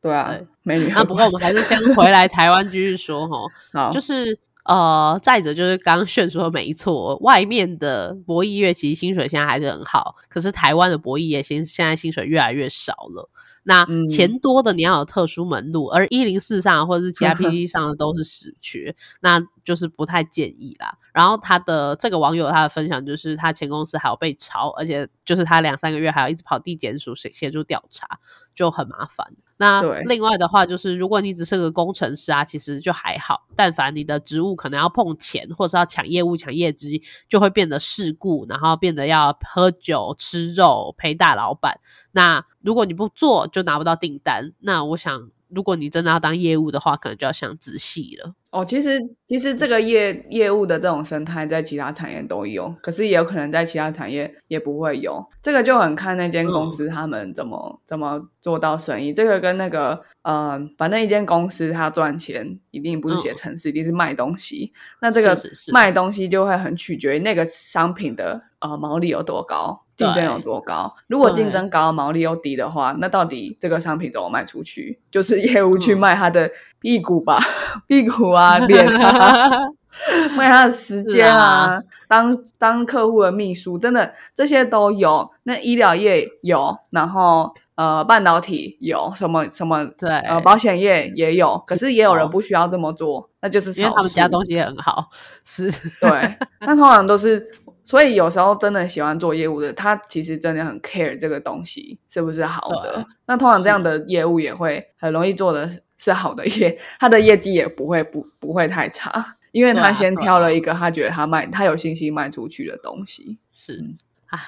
[0.00, 13.30] 对啊对，美女那不过我们还是先回来台湾继续说哈， 就是呃，再者就是刚刚炫说的没错，外面的博弈业其实薪水现在还是很好，可是台湾的博弈业薪现在薪水越来越少了。
[13.64, 20.96] 那嗯钱多的你要有特殊门路，而一零四上或者是其他 PPT 上的都是死缺，那就是不太建议啦。
[21.12, 28.06] 然后他的这个网友他的分享就是他前公司还有被抄，而且就是他两三个月还要一直跑地检署协协助调查，
[28.54, 29.26] 就很麻烦。
[29.60, 33.46] 那另外的话，就是如果你只是个工程师啊，其实就还好。
[33.56, 41.80] 但凡你的职务可能要碰钱，或是要抢业务、抢业绩，就会变得世故，然后变得要喝酒、吃肉、陪大老板。
[42.12, 44.52] 那如果你不做，就拿不到订单。
[44.60, 48.34] 那我想，如果你真的要当业务的话，可能就要想仔细了。
[48.50, 55.22] 哦，其实其实这个业业务的这种生态在其他产业都有，可是也有可能在其他产业也不会有。
[55.42, 59.12] 这个就很看那间公司他们怎么、怎么做到生意。
[59.12, 64.72] 这个跟那个呃，反正一间公司它赚钱一定不是写程式，一定是卖东西。
[65.02, 65.38] 那这个
[65.70, 69.84] 卖东西就会很取决于那个商品的呃毛利有多高。
[69.98, 70.94] 竞争有多高？
[71.08, 74.98] 如果竞争高，毛利又低的话，那到底这个商品怎么卖出去？
[75.10, 77.38] 就是业务去嗯卖他的屁股吧，
[77.88, 79.58] 屁股啊，脸啊，
[80.36, 85.28] 卖他的时间啊，啊当当客户的秘书，真的这些都有。
[85.42, 94.28] 那医疗业有，然后呃，半导体有什么什么，对，呃，保险业也有，可是也有人不需要这么做，那就是因为他们家西。
[94.30, 95.08] 东西也很好，
[95.44, 97.50] 是对，那通常都是，
[97.88, 103.06] 所以有时候真的喜欢做业务的，他其实真的很 care 这个东西是不是好的。
[103.24, 113.38] 那通常这样的业务也会很容易做的是好的业，他的业绩也不会不不会太差， 因为他先挑了一个他觉得他卖他有信心卖出去的东西。
[113.50, 113.96] 是嗯
[114.26, 114.38] 啊。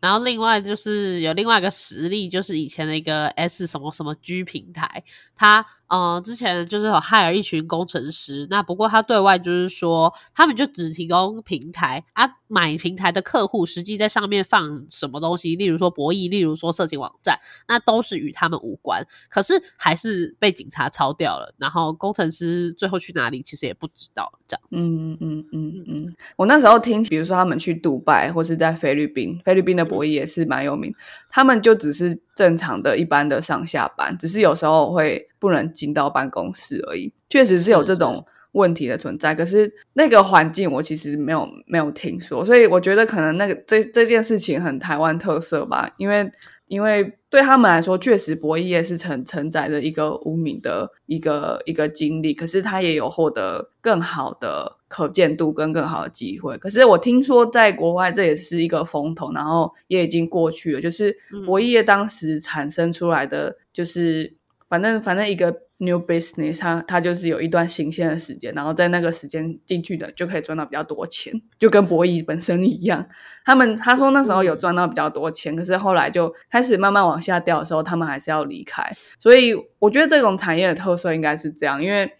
[0.00, 5.04] 然后另外就是有另外一个实例，就是以前的一个 S 什么什么 G 平台，
[5.36, 19.06] 它呃，之前就是有害了一群工程师，那不过他对外就是说，他们就只提供平台啊，买平台的客户实际在上面放什么东西，例如说博弈，例如说色情网站，那都是与他们无关。
[19.30, 24.30] 可是还是被警察抄掉了，然后工程师最后去哪里，其实也不知道。
[24.46, 30.94] 这样，嗯嗯嗯嗯，我那时候听，比如说他们去杜拜或是在菲律宾，菲律宾的博弈也是蛮有名，
[31.28, 39.34] 他们就只是正常的一般的上下班，只是有时候会不能进到办公室而已，确实是有这种问题的存在。
[39.34, 46.30] 可是那个环境我其实没有没有听说，所以我觉得可能那个这这件事情很台湾特色吧，因为。
[46.68, 56.56] 因为对他们来说，确实博弈业是承承载着一个无名的一个一个经历，可是他也有获得更好的可见度跟更好的机会。
[56.58, 60.80] 可是我听说在国外这也是一个风头，然后也已经过去了。
[60.80, 64.34] 就是博弈业当时产生出来的，就是
[64.68, 65.67] 反正反正一个。
[65.80, 73.06] New business，它它就是有一段新鲜的时间，然后在那个时间进去的就可以赚到比较多钱，就跟博弈本身一样。
[73.44, 78.82] 他们他说那时候有赚到比较多钱，可是后来就开始慢慢往下掉的时候，他们还是要离开。
[79.20, 82.10] 所以我觉得这种产业的特色应该是这样，因为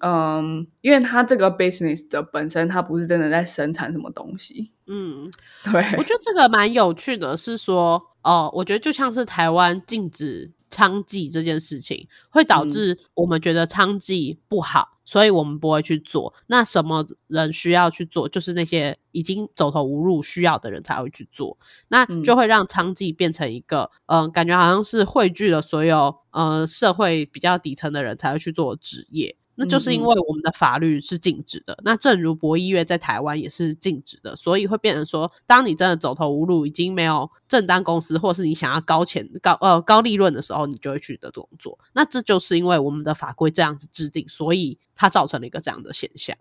[0.00, 4.72] 嗯，因为它这个 business 的本身它不是真的在生产什么东西。
[4.86, 5.26] 嗯，
[5.64, 10.52] 对，我觉得这个蛮有趣的，是说哦，我觉得就像是台湾禁止。
[10.76, 16.34] 娼妓这件事情会导致我们觉得娼妓不好，所以我们不会去做。
[16.48, 18.28] 那什么人需要去做？
[18.28, 21.56] 就是那些已经走投无路需要的人才会去做。
[21.88, 29.36] 那就会让娼妓变成一个，嗯，感觉好像是汇聚了所有，呃，社会比较底层的人才会去做职业。
[29.56, 41.78] 那就是因为我们的法律是禁止的，那正如博弈乐在台湾也是禁止的，所以会变成说，当你真的走投无路，已经没有正当公司，或是你想要高钱高呃高利润的时候，你就会去的工作。
[41.94, 46.36] 那这就是因为我们的法规这样子制定，所以它造成了一个这样的现象。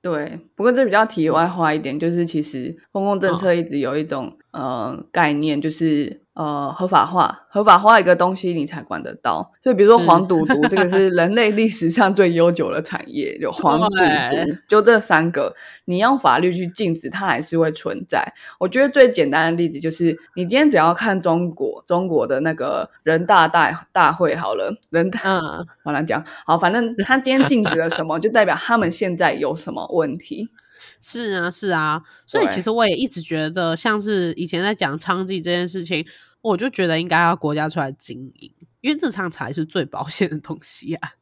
[0.00, 6.22] 对，不过这比较题外话一点，就是其实公共政策一直有一种呃概念，就是。
[6.38, 9.52] 呃，合法化，合法化一个东西，你才管得到。
[9.60, 15.52] 所以比如说黄赌毒，这个是人类历史上最悠久的产业，就黄赌毒，就这三个，
[15.86, 18.24] 你用法律去禁止，它还是会存在。
[18.60, 30.48] 我觉得最简单的例子就是，你今天只要看中国，中国的那个人大大大会好了，人大，嗯，我来讲，好，反正他今天禁止了什么，就代表他们现在有什么问题。
[31.02, 36.06] 是啊，是啊，所以其实我也一直觉得，像是以前在讲娼妓这件事情。
[36.48, 41.12] 我就觉得应该要国家出来经营，因为这场才是最保险的东西啊！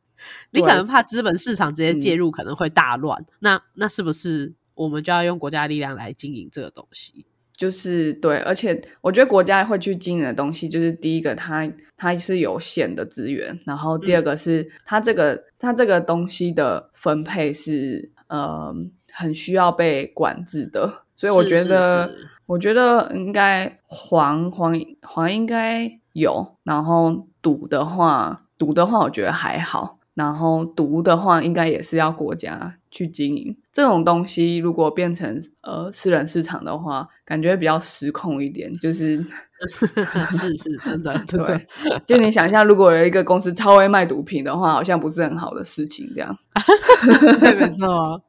[0.51, 7.27] 你可能怕资本市场直接介入可能会大乱，那那是不是我们就要用国家力量来经营这个东西？
[7.57, 18.74] 就是对，而且我觉得国家会去经营的东西，就是第一个，它它是有限的资源，然后第二个是它这个它这个东西的分配是呃
[19.12, 22.14] 很需要被管制的，所以我觉得。
[22.47, 33.57] 我觉得应该黄黄黄应该有，然后赌的话，赌的话我觉得还好，然后毒的话应该也是要国家去经营。
[33.72, 39.24] 这种东西如果变成呃私人市场的话，感觉比较失控一点，就是。
[40.30, 41.59] 是是，真的， 真的。
[42.07, 46.07] 就你想一下，如果有一个公司超会卖毒品的话，好像不是很好的事情。
[46.14, 46.36] 这样，
[47.59, 48.22] 没错。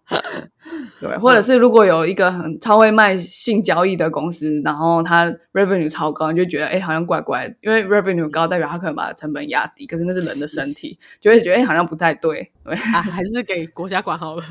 [1.01, 7.53] 对，或者是如果有一个很超会卖性交易的公司，然后它 revenue 超高，你就觉得哎，好像怪怪。
[7.59, 12.53] 因为 revenue 高，代表它可能把成本压低，可是那是人的身体，就会觉得哎，好像不太对。
[12.67, 14.45] 对啊，还是给国家管好了。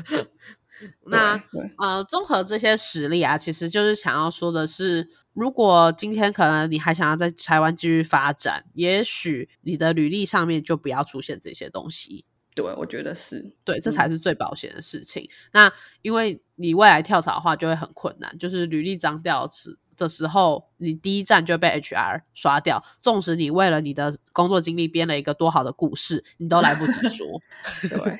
[1.07, 1.41] 那
[1.77, 5.07] 呃，综合这些实例啊，其实就是想要说的是。
[5.37, 12.25] 如果今天可能你还想要在台湾继续发展，也许你的履历上面就不要出现这些东西。
[12.55, 15.29] 对，我觉得是对，这才是最保险的事情。
[15.53, 22.83] 那因为你未来跳槽的话就会很困难，就是履历脏掉时的时候，你第一站就被 HR 刷掉。
[22.99, 27.27] 纵使你为了你的工作经历编了一个多好的故事，你都来不及说。
[27.89, 28.19] 对。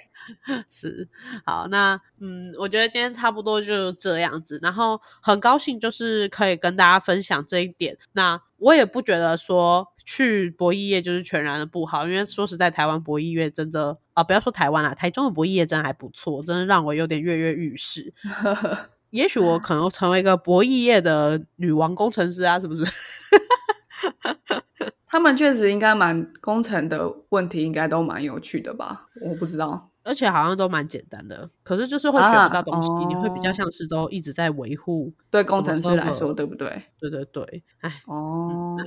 [0.68, 1.08] 是
[1.46, 7.98] 好，那嗯，我觉得今天差不多就这样子，然后很高兴就是可以跟大家分享这一点。
[8.12, 18.14] 那我也不觉得说去博弈业就是全然的不好，因为说实在，台湾博弈业真的啊，不要说台湾啦，台中的博弈业真还不错，真的让我有点跃跃欲试。
[19.12, 22.86] 也许我可能成为一个博弈业的女王工程师啊，是不是？
[25.10, 29.08] 他们确实应该蛮工程的问题，应该都蛮有趣的吧？
[29.22, 29.90] 我不知道。
[30.04, 35.14] 而且好像都蛮简单的，可是就是会学不到东西，你会比较像是都一直在维护。
[35.30, 36.82] 对工程师来说，对不对？
[37.00, 38.78] 对对对，哎，哦，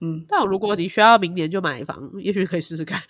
[0.00, 3.00] 嗯，但如果你需要明年就买房，也许可以试试看。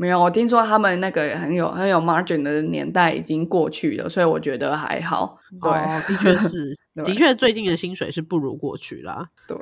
[0.00, 5.36] 没有，我听说他们那个很有很有 margin 的年代已经过去了，所以我觉得还好。
[5.60, 6.74] 对，哦的确是，
[7.04, 9.28] 的确最近的薪水是不如过去啦。
[9.46, 9.54] 对，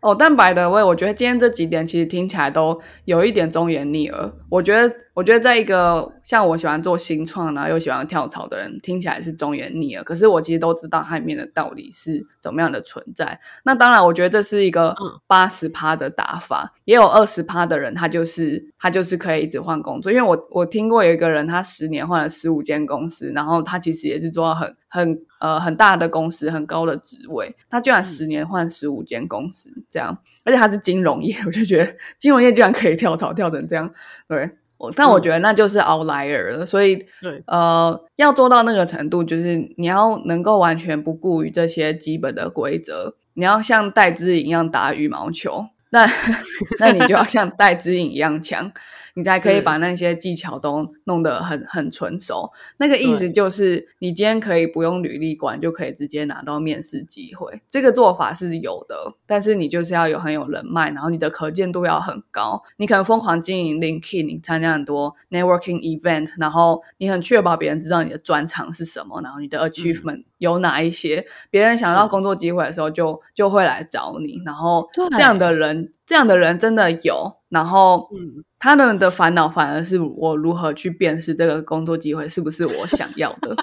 [0.00, 4.32] 哦，但白的味，我觉得今天这几点其实听起来都有一点忠言逆耳。
[4.48, 10.02] 我觉得，我觉得在一个像我喜欢做新创然后又喜欢跳槽的人，听起来是忠言逆耳。
[10.02, 13.38] 可是我其实都知道它里面的道理是怎么样的存在。
[13.64, 20.10] 那当然，我觉得这是一个嗯八十趴的打法，也有二十趴的人，他就是他就是可以一直换工作。
[20.10, 33.92] 因为我我听过有一个人，他十年换了十五间公司，然后他其实也是做到很很呃很大的公司，很高的职位，他居然十年换十五间公司，这样，而且他是金融业， 我就觉得金融业居然可以跳槽跳成这样，
[34.26, 34.50] 对。
[34.82, 46.10] 我但我觉得那就是 outlier 了，所以对，呃，要做到那个程度，就是你要能够完全不顾于这些基本的规则，你要像戴资颖一样打羽毛球，那
[46.80, 48.72] 那你就要像戴之颖一样强，
[49.14, 52.50] 你才可以把那些技巧都弄得很很纯熟。
[52.78, 83.54] 那个意思就是，你今天可以不用履历管就可以直接拿到面试机会，这个做法是有的，但是你就是要有很有人脉，然后你的可见度要很高，你可能疯狂经营 LinkedIn，你参加很多 networking event，然后你很确保别人知道你的专长是什么，然后你的 achievement 有哪一些，别人想到工作机会的时候就就会来找你，然后对这样的人，这样的人真的有，然后嗯，他们的烦恼反而是我如何去辨识这个工作机会是不是我想要的，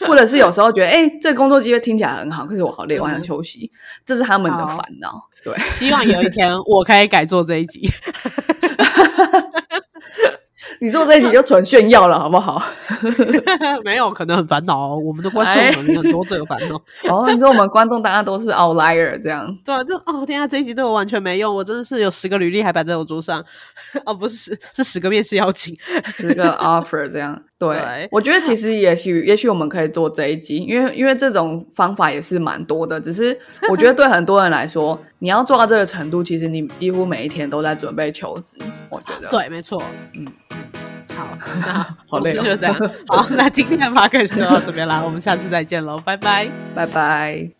[0.00, 3.70] 或者是有时候觉得，哎、这个工作机会听起来很好，可是我好累，我想嗯休息，
[4.04, 5.22] 这是他们的好烦恼。
[5.44, 7.88] 对，希望有一天我可以改做这一集。
[10.80, 12.62] 你做这一集就纯炫耀了，好不好？
[13.84, 14.98] 没有，可能很烦恼哦。
[14.98, 16.76] 我们的观众很多这个烦恼。
[17.08, 23.44] 哦，你说我们观众大家都是 outlier 这样，对啊，就哦，天啊，这一集对我完全没用，我真的是有十个履历还摆在我桌上，
[24.04, 25.76] 哦，不是，是十个面试邀请。
[26.06, 27.40] 十个 offer 这样。
[27.60, 33.38] 对，对我觉得其实也许也许我们可以做这一集，因为因为这种方法也是蛮多的，只是
[33.70, 38.56] 我觉得对很多人来说，你要做到这个程度，其实你几乎每一天都在准备求职。
[38.88, 39.82] 我觉得，对，没错，
[40.14, 40.56] 嗯嗯，
[41.14, 42.74] 好， 那好总累哦之就这样。
[43.08, 46.48] 好， 那今天的 p d 就到这边啦，我们下次再见喽，拜拜。
[46.74, 47.59] 拜拜。